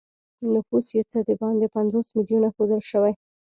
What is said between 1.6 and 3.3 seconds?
پنځوس میلیونه ښودل شوی.